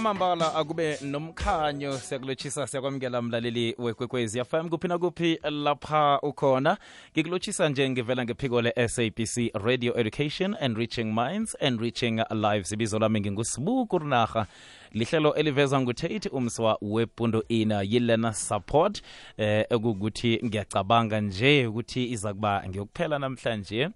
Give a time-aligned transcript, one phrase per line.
[0.00, 1.98] kwamambala akube nomkhanyo.
[1.98, 4.44] Siyakulotshisa siyakwamukela mlaleli wekwekwezi.
[4.44, 6.78] Fm kuphi nakuphi lapha ukhona.
[7.12, 12.72] Ngikulotshisa nje ngivela ngephiko le-sabc radio education and reaching minds and reaching lives.
[12.72, 14.46] Ibizo lami ngingusibuku rinarha
[14.92, 17.82] lihlelo elivezwa ngutate umswa wepundo ina.
[17.82, 19.02] Yilena support
[19.36, 23.88] eh ekukuthi ngiyacabanga nje ukuthi iza kuba ngiyokuphela namhlanje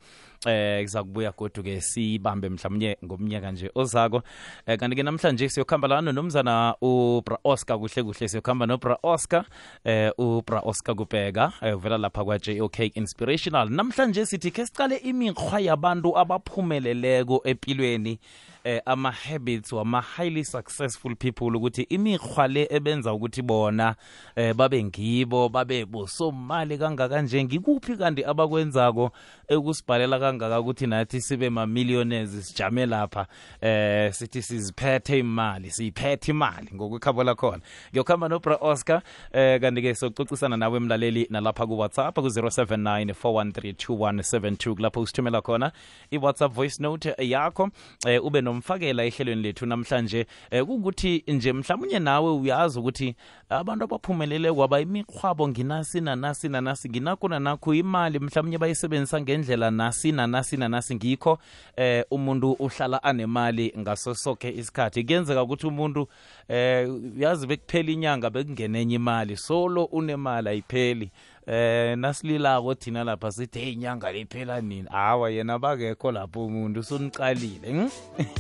[0.47, 4.23] eh kubuya kodwa-ke sibambe mhlawumnye ngomnyaka nje ozako.
[4.67, 9.45] Eh, kanti-ke namhlanje siyokuhamba lana nomzana ubra oscar kuhle kuhle siyokuhamba nobra oscar.
[9.85, 13.71] Eh ubra oscar kubheka eh, uvela lapha kwa-jok inspirational.
[13.71, 18.19] Namhlanje sithi ke sicale imikhwa yabantu abaphumeleleko empilweni
[18.65, 23.95] eh, ama-habits wama-highly successful people ukuthi imikhwa le ebenza ukuthi bona
[24.37, 29.11] eh, babe ngibo babe bosomali kangaka nje ngikuphi kanti abakwenzako
[29.49, 33.27] ekusibhalela kangaka ukuthi nathi sibe ma-millionaires sijame lapha
[33.61, 37.61] eh sithi siziphethe imali siyiphethe imali ngokwekhabo lakhona.
[37.91, 45.73] Ngiyokuhamba nobra oscar eh kanti-ke sokucocisana nawe emlaleli nalapha kuwhatsapp ku-079 413 kulapho usithumela khona
[46.11, 47.71] i-whatsapp voice note yakho.
[48.07, 50.27] Eh ube nomfakela ehlelweni lethu namhlanje.
[50.51, 53.17] Eh kukuthi nje mhlawumnye nawe uyazi ukuthi
[53.49, 60.57] abantu abaphumelele kwaba imikhwabo nginasi nanasi nanasi nginakho nanakho imali mhlawumnye bayisebenzisa ngendlela nasi nanasi
[60.57, 61.39] nanasi ngikho
[61.77, 65.05] eh umuntu uhlala anemali ngaso sonke isikhathi.
[65.05, 66.09] Kuyenzeka ukuthi umuntu
[66.49, 71.11] eh yazi bekuphela inyanga bekungena enye imali solo unemali ayipheli.
[71.47, 77.69] Eh nasililako thina lapha sithi hey inyanga liphela nini hawa yena bakekho lapho umuntu usuniqalile
[77.69, 77.89] hm?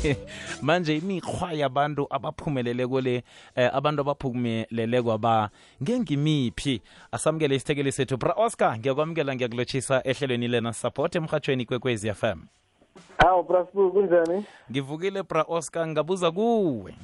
[0.62, 3.24] manje imikhwa yabantu abaphumelele kole
[3.56, 5.50] eh, abantu abaphumelele kwaba
[5.82, 6.82] ngengimiphi?
[7.12, 8.16] Asamukele isithekeli sethu.
[8.16, 10.72] Bra oscar ngiyakwamukela ngiyakulotshisa ehlelweni lena.
[10.72, 11.66] Support emhatshweni
[12.04, 12.46] f m.
[13.18, 14.44] Hawu Brasbu kunjani?
[14.70, 16.94] ngivukile bra oscar ngabuza kuwe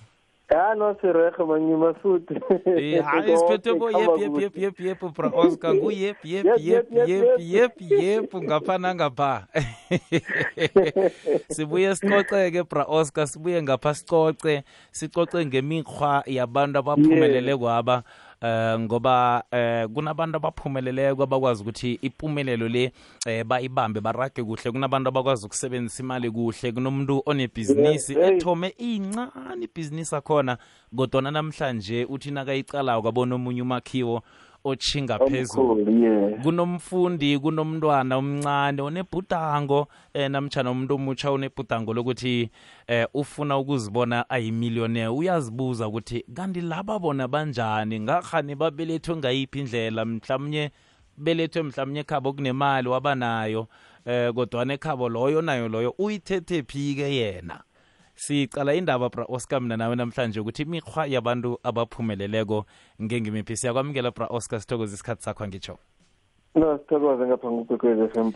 [0.51, 2.35] Ya no sirehe manyuma futhi.
[2.67, 6.87] Eh, hayi siphethe bo yep yep yep yep yep bra oscar ku yep yep yep
[6.91, 9.47] yep yep yep ngapha nangapha
[11.55, 18.03] sibuye sicoce-ke bra oscar sibuye ngapha sicoce sicoce ngemikhwa yabantu abaphumelele kwaba
[18.43, 22.93] eh ngoba eh kunabantu abaphumeleleko abakwazi ukuthi impumelelo le
[23.27, 24.73] eh bayibambe barage kuhle.
[24.73, 26.73] Kunabantu abakwazi ukusebenzisa imali kuhle.
[26.73, 28.37] Kunomuntu onebhizinisi Yeah, hey.
[28.37, 30.59] ethome incane ibhizinisi akhona
[30.97, 34.23] kodwana namhlanje uthi nakayicalayo kwabona omunye umakhiwo
[34.65, 35.73] otshinga phezulu.
[35.73, 36.43] Omkhulu yeah.
[36.43, 39.89] kunomfundi kunomntwana omncane onebhudango.
[40.15, 42.51] Eh namtshana umuntu omutsha onebhudango lokuthi
[42.87, 48.01] eh ufuna ukuzibona ayimillionaire uyazibuza ukuthi kanti laba bona banjani?
[48.01, 50.05] Ngakhani babelethwe ngayiphi indlela?
[50.05, 50.71] Mhlawumnye
[51.17, 53.67] belethwe mhlawumnye ekhabo kunemali wabanayo
[54.07, 57.61] eh kodwana ekhabo loyo nayo loyo uyithethe phi-ke yena?
[58.21, 62.65] Sicala indaba bra oscar mina nawe namhlanje ukuthi imikhwa yabantu abaphumeleleko
[63.03, 65.79] ngengimiphi siyakwamukela bra oscar sithokoze isikhathi sakho angitsho
[66.55, 68.31] No sithokoze ngapha ngubhekwezi FM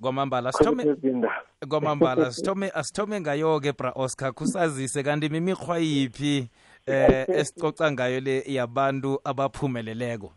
[0.00, 1.28] kwamambala sithome Khona
[1.68, 6.48] kwamambala sithome asithome ngayo-ke bra oscar kusazise kanti mimikhwa yiphi
[6.86, 10.32] eh esicoca ngayo le yabantu abaphumeleleko?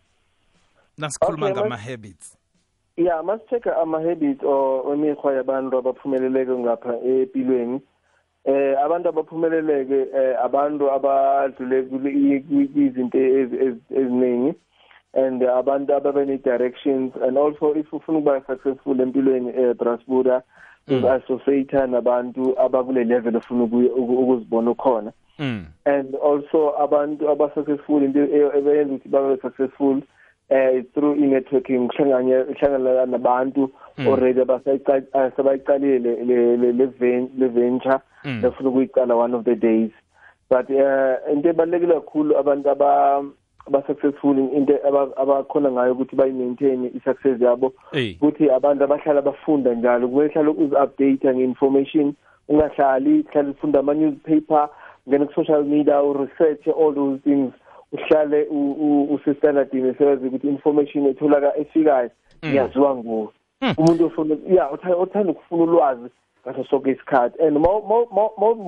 [0.97, 2.37] Nasikhuluma Okay, ngama-habits.
[2.97, 7.81] Yeah, masitheka ama habits or imikhwa yabantu abaphumeleleko ngapha empilweni.
[8.45, 12.43] Eh abantu abaphumeleleke eh abantu abadlule kule-
[12.75, 14.53] izinto ezi- ezi- eziningi
[15.13, 20.41] and abantu ababe ne directions and also if ufuna ukuba successful empilweni eh Brasbuda
[20.87, 21.05] Mm.
[21.05, 25.11] associate nabantu abakule level ofuna ukuyi- uku- ukuzibona ukhona.
[25.39, 25.65] mm.
[25.85, 30.01] and also abantu abasuccessful into e- ebenza ukuthi babe successful
[30.49, 34.07] eh through i-networking kuhlanganye kuhlangana nabantu Mm.
[34.07, 38.41] already abasayiqa- eh, sebayiqalile le- le le ven- le venture Mm.
[38.41, 39.91] befuna ukuyiqala one of the days
[40.49, 43.23] but eh into ebalulekile kakhulu abantu aba
[43.67, 48.17] aba-successful into aba- abakhona ngayo ukuthi bayi-maintain i-success yabo Ey.
[48.21, 52.13] ukuthi abantu abahlala bafunda njalo kumele hlale uzi-update nge-information
[52.49, 54.69] ungahlali hlale ufunda ama-newspaper
[55.09, 57.53] ngene ku-social media u-research all those things
[57.93, 62.09] uhlale u- u- usestandardini sewazi ukuthi information etholaka efikayo
[62.43, 62.55] Mm.
[62.55, 63.27] yaziwa nguwe
[63.61, 63.73] Mm.
[63.77, 66.09] umuntu ofuna ya otha- othanda ukufuna ulwazi
[66.47, 67.43] ngaso sonke isikhathi.
[67.43, 67.57] And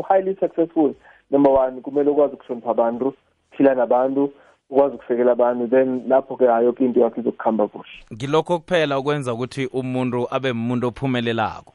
[0.07, 0.94] highly successful
[1.31, 3.13] number one kumele ukwazi ukuhlonipha abantu
[3.51, 4.31] phila nabantu
[4.69, 7.89] ukwazi ukusekela abantu then lapho-ke hayi yonke into yakho izokuhamba kuhle.
[8.13, 11.74] Ngilokho kuphela ukwenza ukuthi umuntu abe umuntu ophumelelako.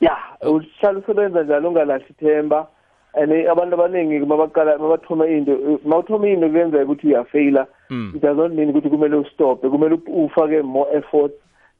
[0.00, 2.66] Ya uhlala usebenza njalo ungalahli ithemba.
[3.16, 7.66] And abantu abaningi mabaqala mabathoma into mawuthoma into kuyenzeka ukuthi uyafeyila.
[7.90, 8.12] Mm.
[8.16, 11.32] it does not mean ukuthi kumele ustophe kumele up- ufake more effort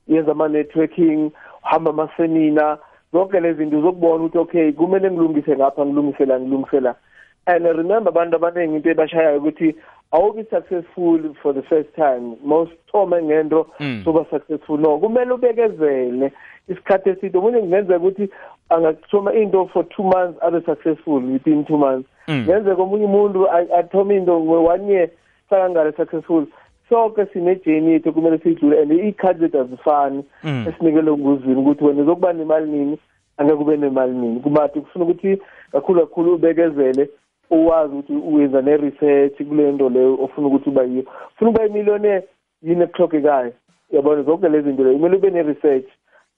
[0.08, 1.30] yenza ama-networking
[1.64, 2.78] uhamba amasemina
[3.12, 6.94] zonke lezi zinto uzokubona ukuthi okay kumele ngilungise ngapha ngilungisela ngilungisela
[7.46, 9.74] and remember abantu abaningi into ebashayayo ukuthi
[10.12, 12.36] awubi successful for the first time.
[12.44, 14.02] Most thome ngento Mm.
[14.04, 14.78] soba successful.
[14.80, 16.32] No kumele ubekezele
[16.68, 17.38] isikhathi eside.
[17.38, 18.28] Omunye kungenzeka ukuthi
[18.70, 22.08] angathoma into for two months abe successful within two months.
[22.28, 22.44] Mm.
[22.48, 24.32] ngenzeka omunye umuntu a- athome into
[24.64, 25.08] one year
[25.50, 26.46] sakangale successful.
[26.88, 30.24] Sonke sine-journey yethu kumele siyidlule and iy'khathi zethu azifani.
[30.44, 30.66] Mm.
[30.68, 32.98] esinikelwe nguzini ukuthi wena uzokuba nemali nini
[33.36, 34.40] angeke ube nemali nini.
[34.40, 35.38] Kumathi kufuna ukuthi
[35.72, 37.08] kakhulu kakhulu ubekezele
[37.50, 41.04] uwazi ukuthi uwenza ne-research kule nto leyo ofuna ukuthi uba yiyo.
[41.34, 42.24] Ufuna ukuba imillionaire
[42.62, 43.52] yini ekuhlogekayo
[43.90, 45.86] yabona zonke lezi zinto leyo kumele ube ne-research.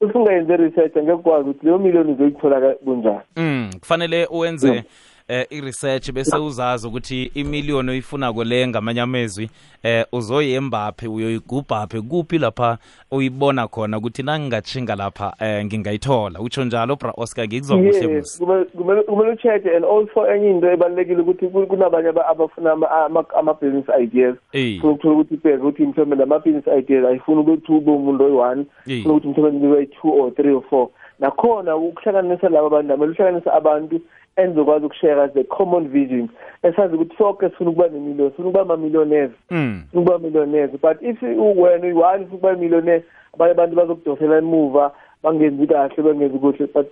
[0.01, 4.85] If ungayenzi i-research angeke ukwazi ukuthi leyo million uzoyithola ka- bunjani Mm, kufanele uwenze
[5.29, 9.51] eh i-research bese uzazi ukuthi imiliyoni oyifunako le ngamanye amezwi
[9.83, 12.79] eh uzoyembaphi uyoyigubhaphi kuphi lapha
[13.11, 16.41] uyibona khona ukuthi nangingatshinga lapha eh ngingayithola?
[16.41, 20.51] Utsho njalo bra Oscar ngikuzwa kuhle yes musi kumele- kumele kumele ucheck-e and also enye
[20.51, 24.37] into ebalulekile ukuthi ku- kunabanye aba- abafuna ama- ama- ama-business ideas.
[24.53, 24.81] Eh.
[24.81, 28.67] funa ukuthola ukuthi ubheke ukuthi mhlawumbe lama-business ideas ayifuni ukuthi ube umuntu oyi-one.
[28.87, 29.03] Eh.
[29.03, 30.89] funa ukuthi mhlawumbe nibe two or three or four.
[31.19, 34.01] Nakhona ukuhlanganisa laba bantu namele uhlanganisa abantu
[34.37, 36.29] enizokwazi ukushare the common vision.
[36.63, 39.83] Esazi ukuthi sonke sifuna ukuba nemiliyoni sifuna ukuba ama-millionaires Mm.
[39.89, 40.71] ufuna ukuba millionaires.
[40.83, 43.05] But if u- wena uyi-one ufuna ukuba millionaire
[43.35, 44.93] abanye abantu bazokudosela emuva
[45.23, 46.67] bangenzi kahle bangenzi kuhle.
[46.75, 46.87] But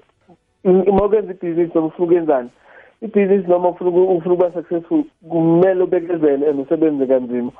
[0.64, 2.48] uma ukwenza ibhizinisi noma ufuna ukwenzani
[3.04, 7.50] ibhizinisi noma ufuna uku- ufuna ukuba successful kumele ubekezele and usebenze kanzima.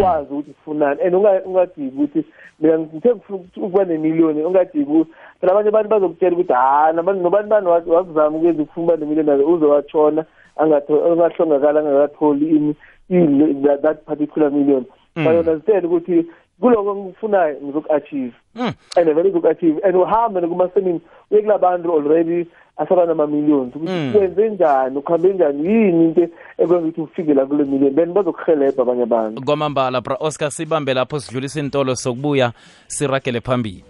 [0.00, 2.24] Uwazi ukuthi ufunani and unga- ungadiki ukuthi
[2.60, 5.06] mina ngithe ngifuna ukuthi ukuba nemiliyoni ungadiki u-
[5.40, 10.24] phela abanye abantu bazokutshela ukuthi ha nobani bani wa- wakuzama ukwenza ukufuna ukuba nemiliyoni uzowatshona
[10.56, 12.74] angatho- angahlongakala angakatholi ini
[13.10, 14.84] ini- that- that particular million.
[15.16, 15.24] Mm.
[15.24, 16.26] bayounderstand ukuthi
[16.62, 18.32] kuloko ngikufunayo ngizoku-achieve.
[18.54, 18.72] Mm.
[18.96, 21.00] and vele zoku-achieve and uhambe nokumasemini
[21.30, 24.14] uye kula bantu already asaba nama-millions ukuthi Mm.
[24.16, 26.22] wenze njani ukuhambe njani yini into
[26.58, 27.94] ekwenza ukuthi ufike la kule million?
[27.94, 29.42] Then bazokuhelebha abanye abantu.
[29.42, 32.52] Kwamambala bra Oscar sibambe lapho sidlulisa intolo sokubuya
[32.86, 33.84] siragele phambili.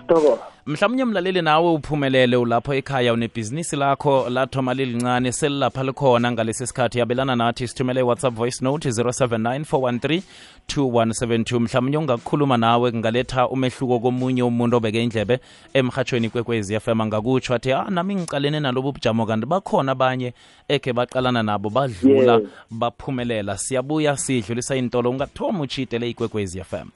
[0.00, 6.98] Sitoko mhlawumnye mlaleli nawe uphumelele ulapho ekhaya unebhizinisi lakho lathoma lilincane selilapha likhona ngalesi sikhathi.
[6.98, 10.22] Yabelana nathi sithumele i-whatsapp voice note 079
[10.68, 15.38] 2172 mhlawumnye ungakukhuluma nawe kungaletha umehluko komunye umuntu obeke indlebe
[15.74, 20.32] emhatshweni kwekwezi fm angakutsho athi ah nami ngicalene nalobu bujamo kanti bakhona abanye
[20.68, 22.42] ekhe baqalana nabo badlula yeah.
[22.70, 23.58] baphumelela.
[23.58, 26.88] Siyabuya sidlulisa intolo ungathomi utshitele ikwekwezi fm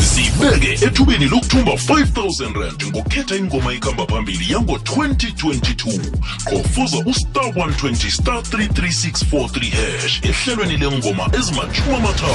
[0.00, 6.00] zibeke ethubeni lokuthumba 5000 rand ngokhetha ingoma ikhamba phambili yango-2022
[6.44, 12.32] qofuza ustar 120 star 33643 hash ehlelweni lengoma ezimachumi amathathu.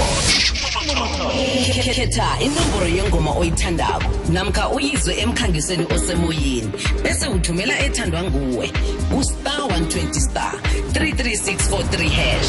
[1.96, 6.72] Khetha inomboro yengoma oyithandako namkha uyizwe emkhangisweni osemoyeni
[7.04, 8.72] bese uthumela ethandwa nguwe.
[9.20, 10.54] Ustar 120 star
[10.94, 12.48] 33643 hash.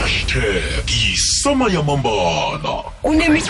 [0.00, 2.84] Hashtag yisama yamambala.
[3.02, 3.42] Unemi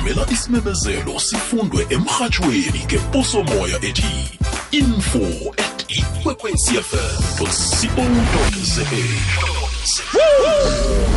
[0.00, 4.38] vumela isimemezelo sifundwe emhatshweni ngeposomoya ethi
[4.72, 7.44] info at ikwekwecfm co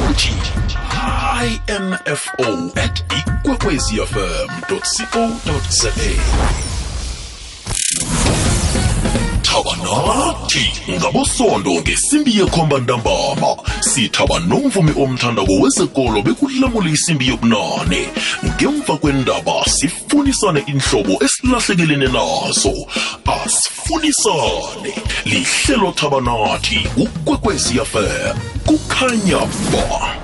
[0.10, 0.34] uthi
[1.38, 4.50] info at ikwekwecfm
[9.64, 13.56] co za thaba nathi ngabosondo ngesimbi yekhomba ntambama.
[13.80, 18.08] Sithaba nomvumi omthandako wezekolo bekulamula isimbi yobunane.
[18.46, 22.74] Ngemva kwendaba sifunisane inhlobo esilahlekelene nazo.
[23.26, 24.94] Asifunisane.
[25.26, 29.40] Lihlelo thaba nathi ukwekwezi fm kukhanya
[29.72, 30.23] ba.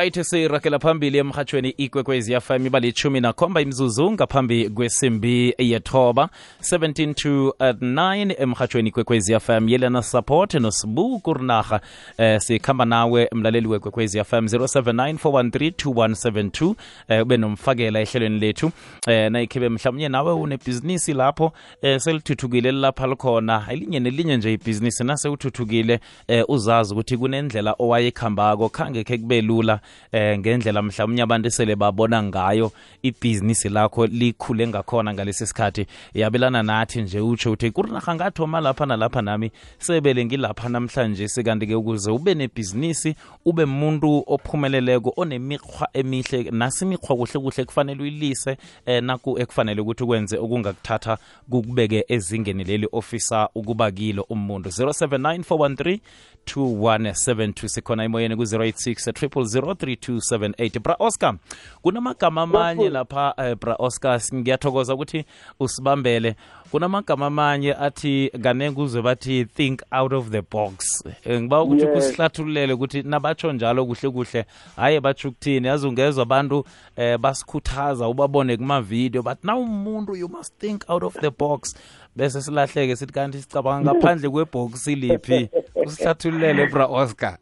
[0.00, 6.28] Right sirakela phambili emhatshweni ikwekwezi fm iba lichumi nakhomba imzuzu ngaphambi kwesimbi yethoba.
[6.60, 11.80] 17 to uh, 9 emhatshweni ikwekwezi fm yelena support nosibu kurinaha
[12.18, 16.74] eh, sikhamba nawe mlaleli wekwekwezi fm 079 413
[17.08, 18.70] eh, ube nomfakela ehlelweni lethu.
[19.08, 21.52] Eh, nayikhibe mhlawumnye nawe unebhizinisi lapho
[21.82, 23.66] eh, selithuthukile lapha likhona.
[23.70, 28.68] Elinye nelinye nje ibhizinisi nase uthuthukile eh, uzazi ukuthi kunendlela owayekhambako.
[28.68, 29.80] Khange khe kube lula
[30.12, 35.86] eh, ngendlela mhlawumnye abantu esele babona ngayo ibhizinisi lakho likhule ngakhona ngalesi sikhathi.
[36.14, 42.10] Yabelana nathi nje utsho uthi kurinaha ngathoma lapha nalapha nami sebele ngilapha namhlanje sikanti-ke ukuze
[42.10, 48.56] ube nebhizinisi ube muntu ophumeleleko onemikhwa emihle nasimikhwa kuhle kuhle kufanele uyilise
[48.86, 51.18] eh, naku ekufanele ukuthi ukwenze okungakuthatha
[51.50, 54.68] kukubeke ezingeni leli ofisa ukuba kilo umuntu.
[54.68, 55.98] 079 413
[56.46, 61.34] 2172 sikhona imoyeni ku-086 000 3278 bra oscar
[61.82, 65.24] kunamagama amanye lapha eh, bra oscar ngiyathokoza ukuthi
[65.60, 66.36] usibambele.
[66.70, 71.04] Kunamagama amanye athi kanenge uzwe bathi think out of the box.
[71.24, 71.94] Eh, ngiba ukuthi Yes.
[71.94, 74.44] kusihlathululele ukuthi nabatsho njalo kuhle kuhle.
[74.76, 75.66] Hhayi batsho ukuthini?
[75.68, 76.64] Yazi ungezwa abantu
[76.96, 81.74] eh, basikhuthaza ubabone kuma-video but now umuntu you must think out of the box
[82.16, 85.48] bese silahleke sithi kanti sicabanga ngaphandle kwebhokisi liphi?
[85.74, 87.38] Usihlathululele bra oscar.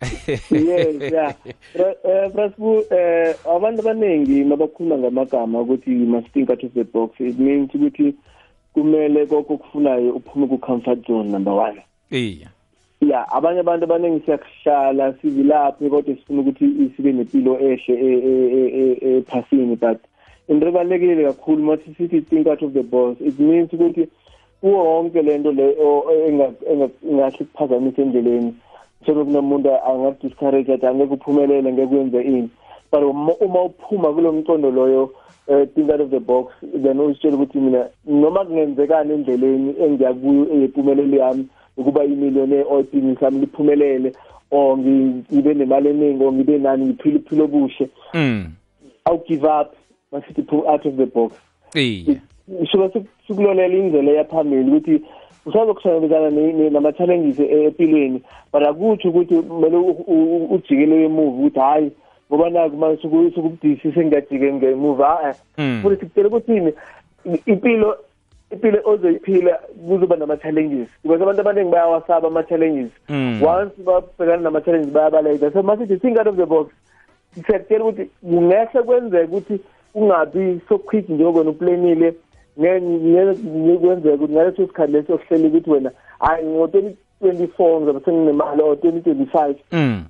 [0.51, 1.35] Yes yeah
[1.73, 6.85] Fra- eh, Frasbu eh abantu abaningi mabakhuluma ngamagama ukuthi you must think out of the
[6.85, 8.15] box it means ukuthi
[8.75, 11.75] kumele konke okufunayo uphume ku comfort zone number 1
[12.11, 12.49] iya
[13.01, 18.99] ya abanye abantu abaningi siyakuhlala sivilaphe kodwa sifuna ukuthi sibe nempilo ehle e- e- e-
[19.03, 19.99] e- ephasini but
[20.49, 24.09] into ebalulekile kakhulu mathi sithi think out of the box it means ukuthi
[24.61, 25.77] kuwo wonke lento le
[26.71, 28.55] engahle kuphazamise endleleni.
[29.03, 32.49] Njengoba kunomuntu angadiscourage athi angeke uphumelele ngeke wenze ini.
[32.93, 35.11] But uma uma uphuma kulo mcondo loyo
[35.49, 41.17] eh, think out of the box then uzitshela ukuthi mina noma kungenzekani endleleni engiyakuyo eyempumelelo
[41.17, 41.47] yami
[41.77, 44.13] ukuba imillionaire or ibhizinisi lami liphumelele
[44.51, 48.47] or ngi- ngibe nemali eningi or ngibe nani ngiphile uphilo obuhle mm.
[49.05, 49.75] awu give up
[50.13, 51.33] masithi out of the box.
[52.73, 55.03] Suke sikulolela indlela yaphambili ukuthi
[55.47, 58.23] usazokuhlangabezana ne- ne- nama-challenges e- empilweni
[58.53, 61.91] but akutsho ukuthi kumele u- u- ujikele emuva ukuthi hhayi
[62.33, 65.81] ngoba naku manje suku- sukubudisi sengiyajike ngemuva a Mm.
[65.83, 66.73] futhi sikutshela ukuthi
[67.47, 67.97] impilo
[68.53, 69.59] impilo ozoyiphila
[69.89, 73.43] kuzoba nama-challenges because abantu abaningi bayawasaba ama-challenges Mm.
[73.43, 76.67] once babhekana nama-challenges bayabaleka so masithi think out of the box
[77.47, 79.61] siyakutshela ukuthi kungehle kwenzeka ukuthi
[79.95, 82.15] ungabi so quick njengokona uplanile
[82.59, 89.01] kwenzeka ukuthi ngaleso sikhathi leso kuhleli ukuthi wena hayi ngo-twenty twenty-four ngizabe senginemali or twenty
[89.01, 90.05] twenty-five mm.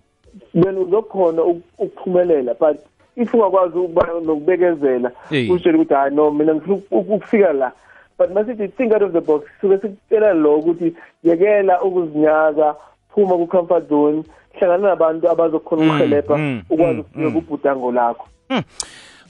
[0.62, 2.76] then uzokhona uk- ukuphumelela but
[3.16, 5.50] if ungakwazi ukuba nokubekezela Hey.
[5.50, 7.72] uzitshele ukuthi hayi no mina ngifuna uk- ukufika la
[8.18, 12.74] but masithi think out of the box suke sikutshela lo ukuthi yekela ukuzinyaka
[13.14, 17.32] phuma ku-comfort zone hlangana nabantu abazokhona Mm, ukuhelebha mm, ukwazi mm, ukufika mm.
[17.32, 18.26] kubhudango lakho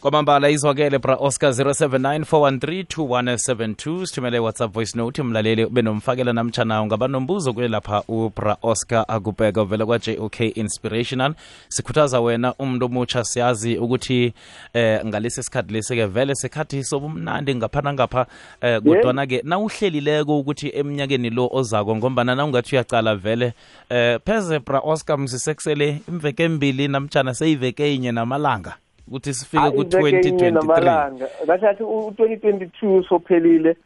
[0.01, 7.69] kwamambala izwakele bra oscar 0794132172 sithumele whatsapp voice note mlaleli benomfakela namtshana ungaba nombuzo kuye
[7.69, 11.35] lapha ubra oscar akubheka uvela kwa-jok inspirational.
[11.69, 14.33] Sikhuthaza wena umuntu omutsha siyazi ukuthi
[14.75, 18.27] eh ngalesi sikhathi lesi-ke vele sikhathi sobumnandi ngapha nangapha
[18.61, 23.53] eh kodwana-ke nawuhlelileko ukuthi eminyakeni lo ozako ngombana na ungathi uyacala vele
[23.89, 28.77] eh pheze bra oscar msisekusele imveke embili namtshana seyiveke inye namalanga
[29.09, 31.27] ukuthi sifike Hayi, iveke inye ku-2023 namalanga.
[31.47, 33.77] Kahlathi u-twenty twenty-two sophelile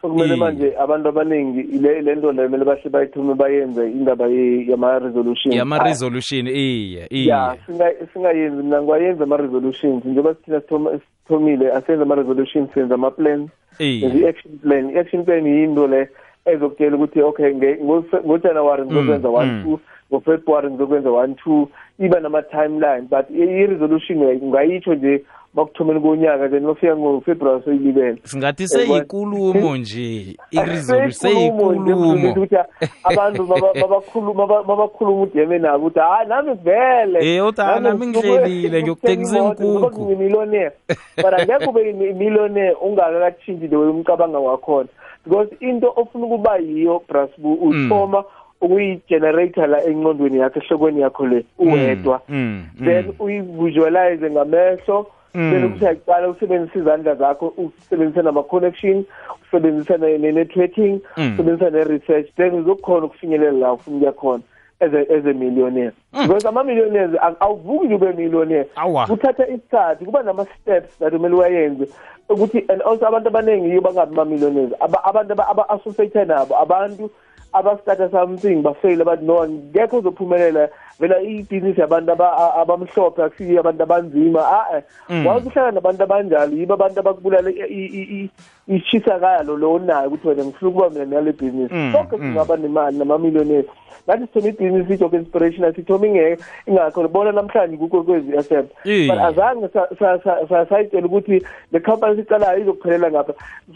[0.00, 0.36] sokumele Iye.
[0.36, 5.54] manje abantu abaningi ile le nto leyo kumele bahle bayithume bayenze indaba ye- yama-resolution.
[5.54, 10.04] Yama-resolution iye ya iye singa- singayenzi mina ngiwayenza ama-resolutions.
[10.04, 14.08] Njengoba thina sithoma- sithomile asenze ama-resolutions senza ama-plans iye.
[14.08, 14.90] i-action plan.
[14.90, 16.08] I-action plan yinto le
[16.46, 19.62] ezokutshela ukuthi okay nge- ngo- ngojanuwari ngizokwenza Mm, one mm.
[19.64, 19.80] two
[20.12, 25.24] ngofebruwari ngizokwenza one two iba nama-timeline but i- i-resolution ungayitsho nje
[25.54, 32.30] bakuthomeni konyaka then mafika ngofebruwari soyilibele singathi Eh, seyikulumo nje iresolution Seyikulumo nje, seyikulumo.
[32.30, 32.56] ukuthi
[33.04, 38.06] abantu maba- mabakhuluma maba- mabakhuluma udeme nabo ukuthi hayi nami vele Eh, uthi, "Ah, nami
[38.06, 40.72] ngihlelile, ngiyokuthenga iinkukhu." ngimillionaire
[41.16, 44.88] but angeke ube millionaire ungakakatshintshi the way umcabanga wakhona
[45.24, 48.24] because into ofuna ukuba yiyo brasbu uthoma
[48.60, 53.12] ukuyi-generator la engqondweni yakho ehlokweni yakho le uwedwa Mm, mm, then mm.
[53.18, 55.50] uyivisualize ngamehlo Mm.
[55.50, 59.04] then ukuthi uyaqala usebenzise izandla zakho usebenzise nama-connection
[59.48, 61.32] usebenzise ne- ne-networking Mm.
[61.34, 64.42] usebenzise ne-research then uzokhona ukufinyelela la ufuna ukuya khona
[64.80, 69.06] as a, as a millionaire because ama-millionaires aw- awuvuki nje ube millionaire Awa.
[69.06, 71.88] kuthatha isikhathi kuba nama-steps that kumele wayenze
[72.28, 77.10] ukuthi and also abantu abaningi yiyo bangabi ma-millionaires Aba- abantu aba- aba-associate nabo abantu
[77.52, 80.68] abastata something bafeyile bathi no ngekho uzophumelela
[81.00, 85.26] vela ibhizinisi yabantu aba- a- abamhlophe akusiyo abantu abanzima a-e Mm.
[85.26, 88.30] wazi uhlala nabantu abanjalo yibo abantu abakubulala i- i- i-
[88.76, 92.22] ishisakalo lo onayo ukuthi wena ngifuna ukuba mina nale bhizinisi Mm, sonke mm.
[92.22, 93.66] singaba nemali namamillionaires
[94.08, 99.06] ngathi sithome ibhizinisi ijob inspirational sithome ingeke ingakho bona namhlanje kukwekwezi f m Iye.
[99.08, 103.34] but azange sa- sa- sa- sa- sayitshela ukuthi le company sicalayo izokuphelela ngapha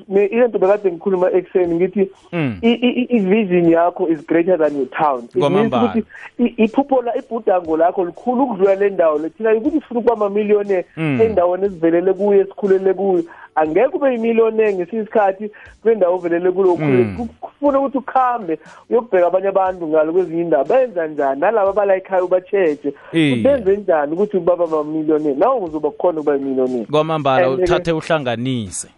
[0.08, 2.58] Me- ile nto bekade ngikhuluma ekuseni ngithi Mm.
[2.62, 5.84] i- i- i- ivision endlini yakho is greater than your town It means Kwamambala.
[5.84, 6.04] ukuthi
[6.38, 10.84] i- iphupho la ibhudango lakho likhulu ukudlula le ndawo le thina ukuthi sifuna ukuba mamiliyone
[10.96, 11.20] Mm.
[11.22, 13.22] endaweni esivelele kuyo esikhulele kuyo
[13.54, 15.50] angeke ube yimiliyone ngesinye isikhathi
[15.82, 17.28] kule ndawo ovelele kulo Mm.
[17.40, 18.58] kufuna ukuthi ukhambe
[18.90, 20.64] uyokubheka abanye abantu ngalo kwezinye indawo.
[20.64, 21.40] Benza njani?
[21.40, 23.32] Nalaba abala ekhaya ubatsheje Iye.
[23.32, 28.88] ukuthi benze njani ukuthi baba mamiliyoneri nawe uzoba khona ukuba yimiliyoneri kwamambala And-ke- uthathe uhlanganise.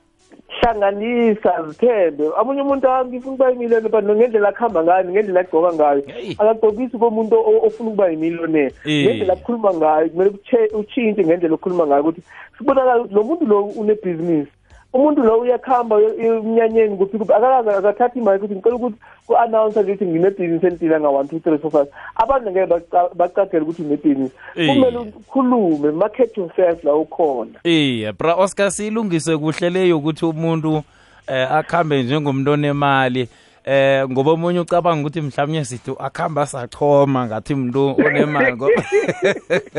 [0.60, 6.02] Hlanganisa zithembe abunye umuntu "Ah, ngifuna ukuba yimiliyoneri but ngendlela akuhamba ngayo ngendlela agcoka ngayo
[6.06, 6.32] Hey.
[6.38, 9.04] akagcokisi komuntu o- ofuna ukuba yimiliyoneri Eh.
[9.04, 12.22] ngendlela akhuluma ngayo kumele kutshe- utshintshe ngendlela okhuluma ngayo ukuthi
[12.58, 14.52] sibonakala ukuthi lo muntu lo unebhizinisi
[14.96, 19.82] umuntu lo uyakuhamba uye- uye emnyanyeni kuphi kuphi akakaze akathatha imali ukuthi ngicela ukuthi ku-announce
[19.82, 21.88] nje ukuthi nginebhizinisi elithile nga-one two three four five.
[22.16, 24.68] Abantu ngeke baca- bacacele ukuthi unebhizinisi Eh.
[24.68, 27.58] kumele ukhulume market yourself la ukhona.
[27.64, 30.82] Iye bra oscar siyilungise kuhle leyo ukuthi umuntu
[31.28, 33.28] eh akhambe njengomuntu onemali
[33.66, 38.82] eh ngoba omunye ucabanga ukuthi mhlawumnye sithi akuhamba sachoma ngathi umuntu onemali ngoba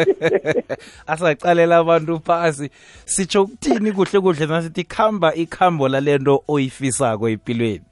[1.07, 2.69] asacalela abantu phasi.
[3.05, 7.85] Sitsho ukuthini kuhle kuhle nasithi khamba ikhambo lalento oyifisako empilweni?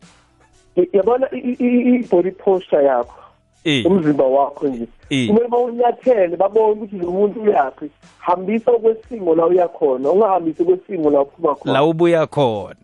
[0.94, 3.26] Yabona i-body posture yakho
[3.66, 4.88] Eh, umzimba wakho nje.
[5.10, 5.28] Eh.
[5.28, 7.90] kumele bawunyathele babone ukuthi lo muntu uyaphi.
[8.20, 11.74] Hambisa kwesimo la uyakhona ungahambisi kwesimo la uphuma khona.
[11.74, 12.76] La ubuya khona.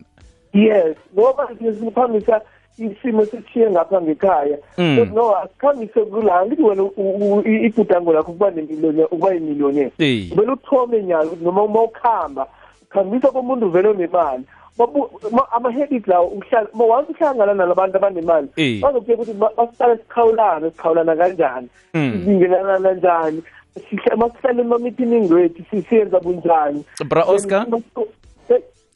[0.52, 2.40] Yes ngoba thina siphambisa
[2.78, 4.96] isimo seshiye ngapha ngekhaya Mm.
[4.96, 9.92] so no asikhambise kula ngithi wena u- u- i- ibhudango lakho ukuba nemiliyoni ukuba yimiliyoneri
[9.98, 10.28] Eh.
[10.30, 12.46] kumele uthome nyalo ukuthi noma uma ukhamba
[12.90, 14.44] khambisa komuntu vele onemali
[14.78, 18.80] Babu- ma- ama-habit lawo uhlala ma once uhlangana nalabantu abanemali Eh.
[18.80, 22.12] bazokutshela ukuthi ma- masihlale sikhawulane sikhawulana kanjani Mm.
[22.12, 23.42] sizingelana kanjani
[23.90, 27.66] Sihle- masihlale ema-meeting wethu si- siyenza bunjani bra oscar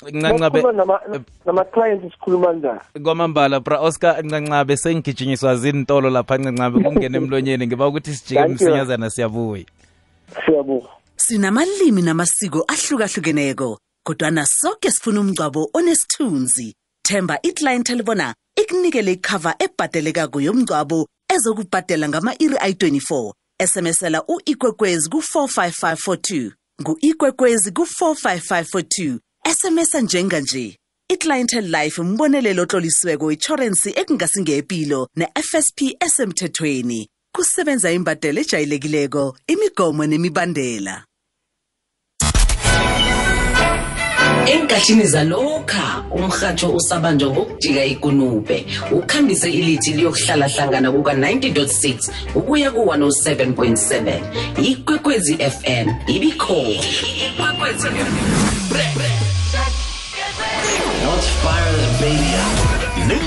[0.02, 2.80] ncancabe Masikhuluma nama- nama-clients sikhuluma njani?
[3.02, 7.66] kwamambala bra oscar ncancabe sengigijinyiswa zintolo lapha ncancabe kungena emlonyeni.
[7.66, 8.54] Ngiba ukuthi sijike Thank you.
[8.54, 9.64] msinyazana siyabuya.
[10.46, 16.74] Siyabonga Sinamalimi namasiko ahlukahlukeneko kodwana sonke sifuna umngcwabo onesithunzi.
[17.08, 23.32] Themba iclient bona ikunikele icover ebhadelekako yomngcwabo ezokubhadela ngama-iri ayi-24
[23.66, 26.50] smsela u-ikwekwezi ku-45542
[26.82, 29.18] ngu-ikwekwezi ku-45542
[29.54, 30.76] smsa njenganje
[31.08, 37.08] iclientel life umbonelelo otlolisiweko itjhorensi ekungasingepilo ne-fsp esemthethweni.
[37.34, 41.04] Kusebenza imbadelo ejayelekileko imigomo nemibandela.
[44.46, 48.66] Enkathini zalokha umrhatsho usabanjwa ngokujika ikunube.
[48.92, 54.20] Ukhambise ilithi liyokuhlala hlangana kuka-90.6 ukuya ku-107.7
[54.62, 56.82] ikwekwezi fm ibikhona.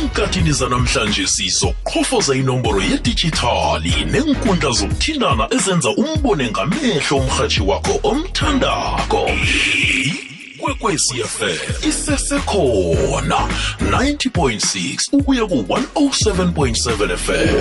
[0.09, 9.29] Nenkathini zanamhlanje sizoqhofoza inomboro yedijithali nenkundla zokuthindana ezenza umbone ngamehlo umrhatshi wakho omthandako.
[10.57, 13.47] Ikwekwecfm isesekhona
[13.81, 17.55] 90.6 ukuya ku-107.7 fm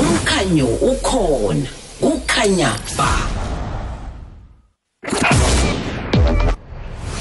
[0.00, 1.68] umkhanyo ukhona
[2.00, 3.39] kukhanya ba.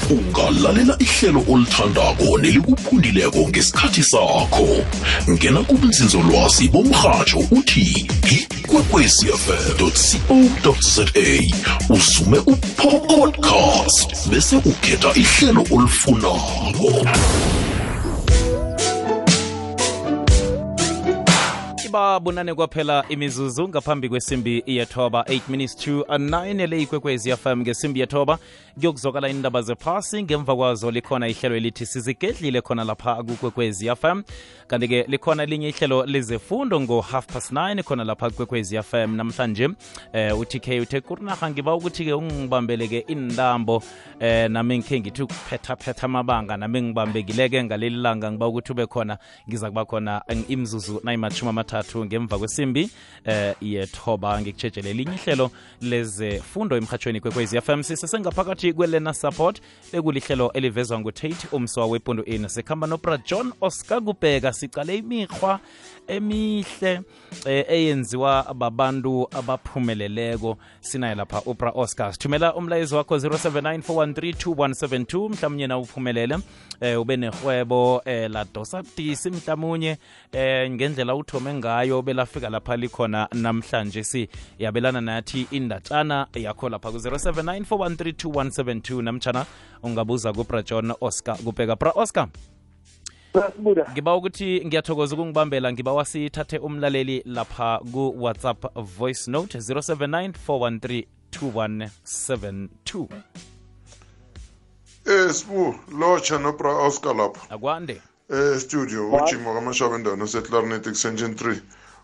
[0.09, 4.67] Ungalalela ihlelo olithandako nelikuphundileko ngesikhathi sakho.
[5.29, 9.91] Ngena kubunzinzolwazi bomrhatsho uthi ikwekwecfm
[10.63, 11.05] co za
[11.89, 17.68] usume upodcast bese ukhetha ihlelo olifunako.
[21.89, 25.21] Ibabunane kwaphela imizuzu ngaphambi kwesimbi yethoba.
[25.21, 28.39] 8 minutes to 9 le ikwekwezi fm ngesimbi yethoba.
[28.79, 34.21] Kuyokuzokala indaba zephasi ngemva kwazo likhona ihlelo elithi sizigedlile khona lapha kukwekwezi fm
[34.67, 39.69] kanti-ke likhona elinye ihlelo lezefundo ngo-half past 9 khona lapha kukwekwezi fm namhlanje
[40.13, 43.83] eh, utk uthe kurinaha ngiba ukuthi-ke ungibambeleke intambo
[44.19, 49.17] eh, nami ngikhe ngithi ukuphethaphetha amabanga nami ngibambekileke ngaleli langa ngiba ukuthi ube khona
[49.49, 52.89] ngiza kuba khona eh, imzuzu nayimathumi amathathu ngemva kwesimbi
[53.25, 59.61] eh, yethoba ngikutshejele elinye ihlelo lezefundo emhatshweni kwekwezi fm sisesengaphakathi kwelena support
[59.93, 64.53] bekulihlelo elivezwa ngutate umswa wepundo in sikhamba nopra john oscar kubheka.
[64.53, 65.59] Sicale imikhwa
[66.07, 67.01] emihle
[67.45, 70.57] eh, eyenziwa babantu abaphumeleleko.
[70.81, 72.13] Sinaye lapha upra oscar.
[72.13, 76.37] Sithumela umlayezo wakho 0794132172 mhlawumnye na uphumelele
[76.81, 79.97] eh, ube nehwebo eh, ladosa budisi mhlawumunye
[80.31, 81.68] eh, ngendlela uthome ngayo
[82.01, 84.03] belafika lapha likhona namhlanje.
[84.03, 84.29] Si
[84.59, 89.45] yabelana nathi indatshana yakho lapha ku-0794132172 namtshana
[89.83, 91.75] ungabuza kubrajon oscar kubheka.
[91.75, 92.27] Bra oscar
[93.91, 103.07] ngiba ukuthi ngiyathokoza ukungibambela ngiba wasithathe umlaleli lapha ku-whatsapp voice note 079 413 2172
[105.05, 107.49] Eh sibu locha nobra Oscar lapha.
[107.49, 111.55] Akwande eh studio ujimo kaMashaba endaweni oseClarinet extension 3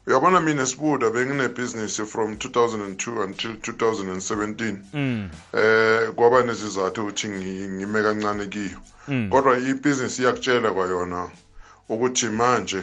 [0.08, 5.30] uyabona mina sibuda benginebusiness from 2002 until 2017 mm.
[5.54, 9.30] eh kwaba nesizathu ukuthi ngi- ngime kancane kiyo Mm.
[9.30, 11.30] kodwa ibusiness iyakutshela kwayona
[11.90, 12.82] ukuthi manje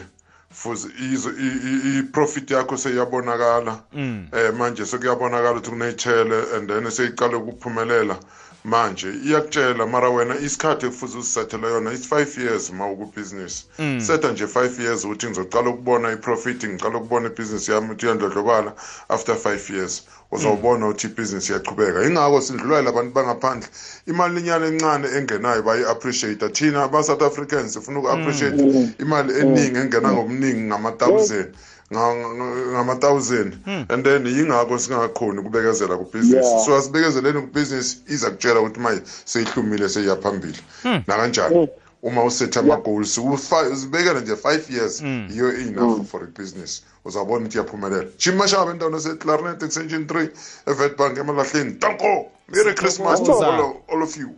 [0.54, 4.26] futhi izo- i- i- i-profit yakho seyiyabonakala Mm.
[4.32, 8.16] eh manje sekuyabonakala ukuthi kuneyithele and then seyiqale ukuphumelela
[8.64, 14.00] manje iyakutshela mara wena isikhathi ekufuze uzisethele yona is 5 years ma ukubusiness Mm.
[14.00, 18.72] setha nje 5 years ukuthi ngizocala ukubona i-profit ngicala ukubona ibhizinisi yami ukuthi iyandlondlobala
[19.08, 22.04] after 5 years uzawubona ukuthi ibhizinisi iyaqhubeka.
[22.04, 23.68] Ingakho sindlulwela abantu bangaphandle.
[24.06, 28.56] Imali inyana encane engenayo bayi-appreciate thina ba-south africans sifuna uku-appreciate
[28.98, 33.56] imali eningi engena ngomningi ngama-thousand nga- nga- ngama-thousand
[33.88, 36.48] and then yingakho singakhoni ukubekezela kubhizinisi.
[36.48, 36.64] Yeah.
[36.66, 40.58] so asibekezeleni kubhizinisi iza kutshela ukuthi manje seyihlumile seyiyaphambili.
[41.06, 41.68] Nakanjani?
[42.02, 45.00] Uma usethe ama-goals ufa- uzibekele nje five years
[45.30, 48.04] yiyo enough for ibhizinisi uzawubona ukuthi iyaphumelela.
[48.18, 50.28] Jim mashaba endaweni eseclarinet extension 3
[50.66, 51.72] evetbank emalahleni.
[51.72, 53.46] Tanko merry christmas to Sithokoza.
[53.46, 54.26] all, all of you.
[54.26, 54.34] bye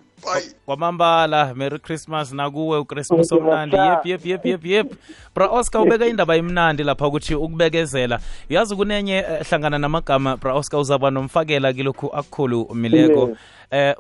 [0.67, 4.93] kwamambala merry christmas nakuwe uchristmas omnandi yep yep yep yep yep.
[5.35, 8.21] Bra oscar ubeka indaba imnandi lapha ukuthi ukubekezela.
[8.51, 13.23] Uyazi kunenye eh, hlangana namagama bra oscar uzaba nomfakela kilokhu akukhulu mileko.
[13.25, 13.37] Um
[13.71, 13.95] eh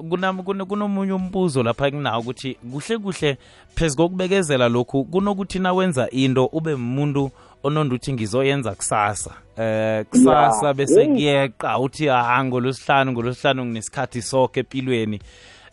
[0.68, 3.37] kunomunye umbuzo lapha kunawo ukuthi kuhle kuhle
[3.74, 7.30] phezu kokubekezela lokhu kunokuthi nawenza into ube umuntu
[7.62, 9.30] ononda uthi ngizoyenza kusasa.
[9.58, 15.20] Eh kusasa bese kuyeqa uthi ha ngolosihlanu ngolosihlanu nginesikhathi sokhe empilweni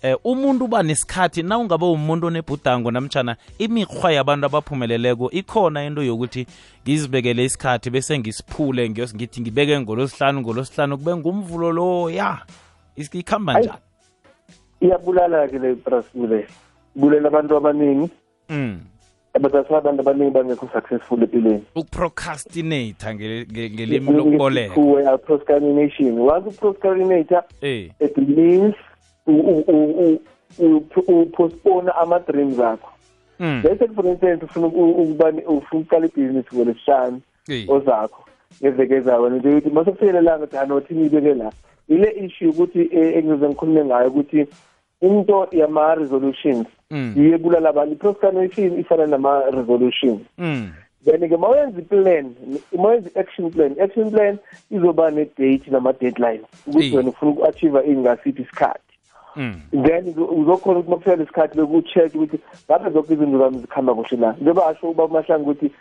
[0.02, 6.48] eh umuntu uba nesikhathi na ungabe umuntu onebhudango namtshana imikhwa yabantu abaphumeleleko ikhona into yokuthi
[6.84, 12.38] ngizibekele isikhathi bese ngisiphule ngithi ngibeke ngolosihlanu ngolosihlanu kube ngumvulo lo ya
[12.96, 13.78] ikhamba njani
[14.82, 16.48] Iyabulala-ke le prasule
[16.96, 18.10] Bulela abantu abaningi.
[18.50, 18.80] mm.
[19.34, 21.64] Abathatha abantu abaningi bangekho successful empilweni.
[21.76, 26.20] ukuprocrastinata ngelimi lokuboleka procrastination.
[26.20, 26.58] Once
[27.62, 28.76] eh it means
[30.60, 32.90] upostpone ama-dreams akho
[33.40, 33.62] mm.
[33.64, 37.70] bese for instance ufuna uku- ukuba ne- ufuna ukuqala ibhizinisi ngolesihlanu Eh.
[37.70, 38.24] ozakho
[38.64, 41.52] ngeveke ezayo wena nje ukuthi mase kufikelelanga ukuthi anothi ngiyibeke la
[41.88, 44.48] ile issue ukuthi eh, engizoze ngikhulume ngayo ukuthi
[45.02, 47.14] into yama-resolutions Mm.
[47.18, 50.70] yiyo ebulala abantu i-procrastination ifana nama-resolutions Mm.
[51.06, 52.36] then-ke ma wenza i-plan
[52.78, 54.38] ma wenza i-action plan i-action plan
[54.72, 56.94] izoba ne-date nama-deadline ukuthi Eh.
[56.96, 58.91] wena ufuna uku-achieve ingasiphi isikhathi Mm.
[59.84, 62.40] Then uzokhona ukuthi makufika lesikhathi loku-check ukuthi
[62.70, 65.72] ngabe zonke izinto zami zikhamba kuhle na njengoba asho uba umahlangu ukuthi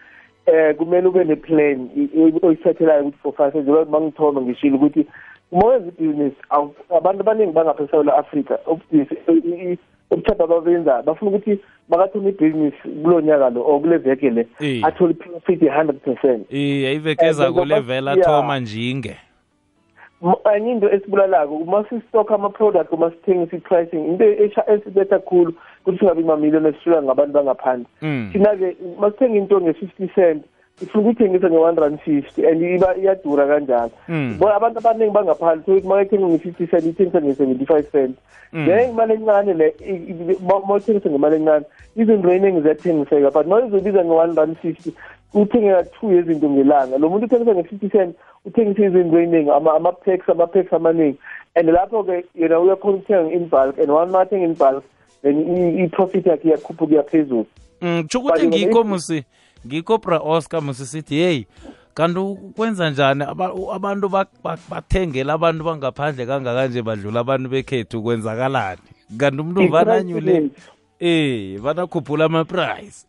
[0.46, 5.06] eh kumele ube ne-plan i- i- oyisethelayo ukuthi for five njengoba mangithoma ngishilo ukuthi
[5.52, 8.58] uma wenza ibhizinisi awu- abantu abaningi bangapha esewula afrika
[10.10, 11.58] obuthapha ababenza bafuna ukuthi
[11.88, 14.84] bakathoma ibhizinisi kulo nyaka lo or kule veke le Eh.
[14.84, 18.24] athole i-profit ye-hundred percent eh ayivekeza Eh, ngoba- kulevela yeah.
[18.26, 19.16] thoma njinge M-
[20.56, 26.22] enye into esibulalako uma sisitokha ama-product uma sithengisa i-pricing into esha- esibetha khulu ukuthi singabi
[26.24, 28.28] mamiliyoni esishula ngabantu bangaphandle Mm.
[28.32, 30.44] thina-ke uma sithenga into nge-fifty cent
[30.82, 33.90] ifuna ukuyithengisa nge-one rand fifty and iba iyadura kanjalo.
[34.08, 34.36] Mm.
[34.38, 38.16] bona abantu abaningi bangaphandle so uma uyithenga nge-fifty cent ithengisa nge-seventy five cent.
[38.52, 38.66] Mm.
[38.66, 41.64] then imali encane le i- i- ma ma uthengisa ngemali encane
[41.96, 44.92] izinto eningi ziyathengiseka but ma izobiza nge-one rand fifty
[45.34, 46.98] uthengeka two yezinto ngelanga.
[46.98, 51.18] Lo muntu uthengisa nge-fifty cent uthengisa izinto eyiningi ama- ama-packs ama-packs amaningi.
[51.56, 54.84] And lapho-ke yena uyakhona ukuthenga in bulk and one ma athenga in bulk
[55.22, 57.46] then i- i-profit yakhe iyakhuphuka iyaphezulu.
[57.82, 59.24] Mm, tsho ukuthi But ngikho if- musi
[59.66, 61.46] ngikho bra oscar musisithi heyi
[61.94, 63.24] kanti ukwenza njani?
[63.74, 64.08] Abantu
[64.70, 68.80] bathengela abantu bangaphandle kangakanje badlula abantu bekhethu kwenzakalani?
[69.18, 70.50] Kanti umuntu vananyule
[71.00, 73.06] eh vanakhuphula ama-price.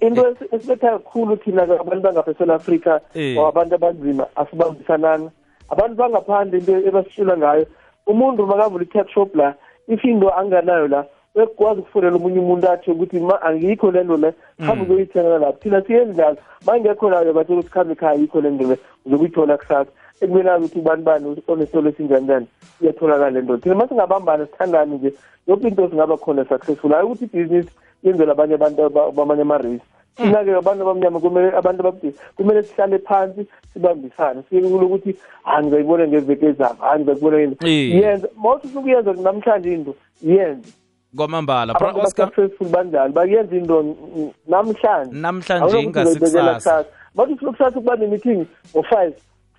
[0.00, 3.36] Into esibetha kakhulu thina abantu bangaphesela afrika Eh.
[3.38, 5.30] or abantu abanzima asibambisananga
[5.70, 7.66] abantu bangaphandle into ebasitshela ngayo
[8.06, 9.54] umuntu makavula i-tap shop la
[9.88, 14.32] ifindo anganayo la uyakwazi ukufonela omunye umuntu athi ukuthi ma angikho le nto le
[14.66, 15.58] khambe uzoyithengela lapho.
[15.62, 19.56] Thina siyenzi njalo ma ingekho layo batshela ukuthi khambe ekhaya yikho le nto le uzokuyithola
[19.58, 19.90] kusasa.
[20.20, 22.46] Ekumele azi ukuthi ubani bani onesitolo esinjani njani.
[22.82, 23.56] Iyatholakala le nto.
[23.56, 25.12] Thina ma singabambana sithandane nje
[25.46, 26.92] yonke into singaba khona successful.
[26.92, 27.70] Hayi ukuthi ibhizinisi
[28.02, 29.82] yenzela abanye abantu aba- bamanye ama-race.
[30.16, 34.42] Thina-ke abantu abamnyama kumele abantu ababudisi kumele sihlale phansi sibambisane.
[34.48, 37.94] Siyeke ukuthi hayi ngizayibona ngeveke ezayo hayi ngizakubona yini Eh.
[38.02, 40.68] yenza ma uthi ufuna ukuyenza namhlanje into yenze
[41.16, 41.74] kwamambala.
[41.74, 42.26] Bra abantu oscar.
[42.26, 43.12] ba-successful banjani?
[43.12, 45.16] Bakuyenza into n- namhlanje.
[45.16, 46.84] Namhlanje Awunokuthi ingasikusasa uzobekela kusasa.
[47.14, 49.12] bathi ufuna kusasa ukuba ne-meeting ngo-five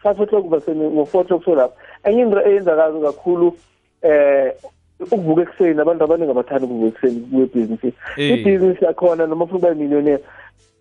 [0.04, 3.56] five o'clock basene ngo-four o'clock solapho enye into eyenzakayo kakhulu
[4.02, 4.54] eh
[5.00, 8.40] ukuvuka ekuseni abantu abaningi abathanda ukuvuka ekuseni kwebhizinisi Eh.
[8.40, 10.24] ibhizinisi yakhona noma ufuna ukuba yimillionaire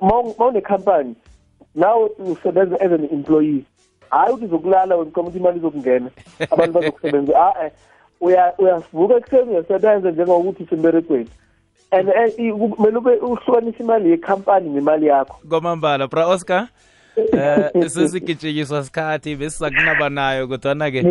[0.01, 1.15] ma unekhampani
[1.75, 3.65] nawe usebenza as an employee
[4.11, 6.11] hayi ukuthi uzokulala wena ucoma ukuthi imali izokungena.
[6.51, 7.71] Abantu bazokusebenza a uya
[8.59, 11.31] uyavuka ekuseni uyasebenza njengokuthi usemberekweni
[11.93, 15.39] and eh, kumele ube uhlukanisa imali yekhampani nemali yakho.
[15.49, 16.69] Kwamambala bra oscar.
[17.75, 21.05] Um sesigijikiswa sikhathi besisakunaba nayo kodwana-ke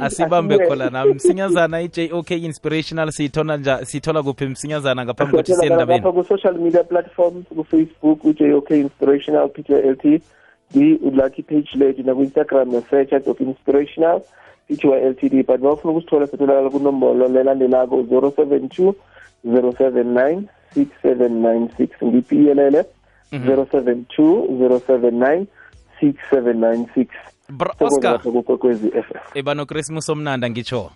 [0.00, 5.94] asibambe khola na msinyazana i-jok inspirational siyithola nja siyithola kuphi msinyazana ngaphambi kokuthi siye Siyatholakala
[5.94, 10.22] endabeni lapha ku-social media platforms ku-facebook u-jok inspirational pty lt
[11.12, 14.20] lucky page lethu naku-instagram nesearch of inspirational
[14.68, 18.94] pty ltd but bafuna ukusithola satholakala kunombolo lelandelako 072
[19.46, 20.42] 079
[20.76, 22.84] 6796 ngipiyelele
[23.32, 25.46] 072 079
[26.02, 27.06] 6796
[27.48, 28.18] bra oscar.
[28.22, 30.90] kukwekwezi f m omnanda ngitsho.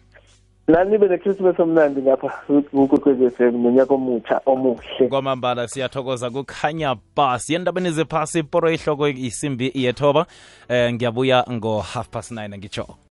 [0.68, 2.28] Nanibe nibe nechristmas omnandi ngapha
[2.70, 5.08] kukwekwezi f m nonyaka omutsha omuhle.
[5.08, 10.26] Kwamambala siyathokoza kukhanya bus yendabeni zephasi iporo ihloko isimbi iyethoba
[10.68, 12.86] eh ngiyabuya ngo half past 9 ngitsho